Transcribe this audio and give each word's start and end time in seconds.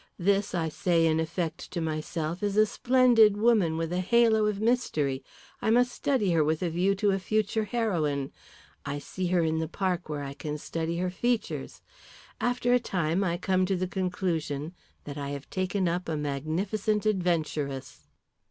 This, 0.17 0.55
I 0.55 0.67
say 0.67 1.05
in 1.05 1.19
effect 1.19 1.69
to 1.69 1.79
myself, 1.79 2.41
is 2.41 2.57
a 2.57 2.65
splendid 2.65 3.37
woman 3.37 3.79
in 3.79 3.93
a 3.93 3.99
halo 3.99 4.47
of 4.47 4.59
mystery. 4.59 5.23
I 5.61 5.69
must 5.69 5.91
study 5.91 6.31
her 6.31 6.43
with 6.43 6.63
a 6.63 6.71
view 6.71 6.95
to 6.95 7.11
a 7.11 7.19
future 7.19 7.65
heroine. 7.65 8.31
I 8.83 8.97
see 8.97 9.27
her 9.27 9.43
in 9.43 9.59
the 9.59 9.67
park 9.67 10.09
where 10.09 10.23
I 10.23 10.33
can 10.33 10.57
study 10.57 10.97
her 10.97 11.11
features. 11.11 11.83
After 12.39 12.73
a 12.73 12.79
time 12.79 13.23
I 13.23 13.37
come 13.37 13.63
to 13.67 13.75
the 13.75 13.87
conclusion 13.87 14.73
that 15.03 15.19
I 15.19 15.29
have 15.29 15.47
taken 15.51 15.87
up 15.87 16.09
a 16.09 16.17
magnificent 16.17 17.05
adventuress." 17.05 18.07